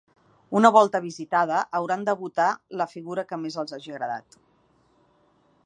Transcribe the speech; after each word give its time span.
Una 0.59 0.69
volta 0.75 1.01
visitada, 1.03 1.59
hauran 1.79 2.07
de 2.07 2.15
votar 2.21 2.47
la 2.81 2.89
figura 2.95 3.27
que 3.33 3.39
més 3.43 3.59
els 3.65 3.77
hagi 3.79 3.95
agradat. 3.99 4.41